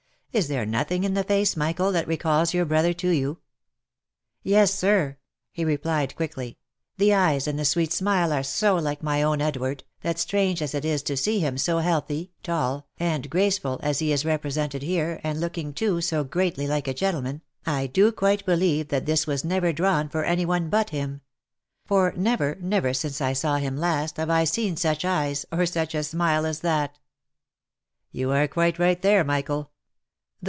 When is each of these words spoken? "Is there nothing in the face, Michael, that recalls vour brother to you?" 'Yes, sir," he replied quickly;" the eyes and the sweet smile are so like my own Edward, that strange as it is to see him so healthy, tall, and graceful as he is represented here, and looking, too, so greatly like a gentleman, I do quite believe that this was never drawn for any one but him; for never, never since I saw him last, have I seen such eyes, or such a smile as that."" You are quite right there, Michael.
"Is 0.41 0.47
there 0.47 0.65
nothing 0.65 1.03
in 1.03 1.13
the 1.13 1.25
face, 1.25 1.57
Michael, 1.57 1.91
that 1.91 2.07
recalls 2.07 2.53
vour 2.53 2.63
brother 2.63 2.93
to 2.93 3.09
you?" 3.09 3.39
'Yes, 4.43 4.73
sir," 4.73 5.17
he 5.51 5.65
replied 5.65 6.15
quickly;" 6.15 6.57
the 6.97 7.13
eyes 7.13 7.47
and 7.49 7.59
the 7.59 7.65
sweet 7.65 7.91
smile 7.91 8.31
are 8.31 8.41
so 8.41 8.77
like 8.77 9.03
my 9.03 9.21
own 9.21 9.41
Edward, 9.41 9.83
that 10.03 10.17
strange 10.19 10.61
as 10.61 10.73
it 10.73 10.85
is 10.85 11.03
to 11.03 11.17
see 11.17 11.39
him 11.41 11.57
so 11.57 11.79
healthy, 11.79 12.31
tall, 12.43 12.87
and 12.97 13.29
graceful 13.29 13.77
as 13.83 13.99
he 13.99 14.13
is 14.13 14.23
represented 14.23 14.83
here, 14.83 15.19
and 15.21 15.41
looking, 15.41 15.73
too, 15.73 15.99
so 15.99 16.23
greatly 16.23 16.65
like 16.65 16.87
a 16.87 16.93
gentleman, 16.93 17.41
I 17.65 17.87
do 17.87 18.09
quite 18.13 18.45
believe 18.45 18.87
that 18.87 19.05
this 19.05 19.27
was 19.27 19.43
never 19.43 19.73
drawn 19.73 20.07
for 20.07 20.23
any 20.23 20.45
one 20.45 20.69
but 20.69 20.91
him; 20.91 21.19
for 21.85 22.13
never, 22.15 22.55
never 22.61 22.93
since 22.93 23.19
I 23.19 23.33
saw 23.33 23.57
him 23.57 23.75
last, 23.75 24.15
have 24.15 24.29
I 24.29 24.45
seen 24.45 24.77
such 24.77 25.03
eyes, 25.03 25.45
or 25.51 25.65
such 25.65 25.93
a 25.93 26.05
smile 26.05 26.45
as 26.45 26.61
that."" 26.61 26.99
You 28.13 28.31
are 28.31 28.47
quite 28.47 28.79
right 28.79 29.01
there, 29.01 29.25
Michael. 29.25 29.69